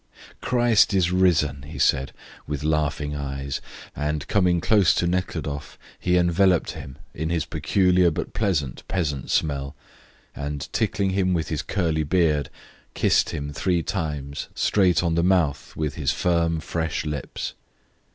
[0.41, 2.11] "Christ is risen," he said,
[2.47, 3.61] with laughing eyes,
[3.95, 9.75] and coming close to Nekhludoff he enveloped him in his peculiar but pleasant peasant smell,
[10.35, 12.49] and, tickling him with his curly beard,
[12.95, 17.53] kissed him three times straight on the mouth with his firm, fresh lips.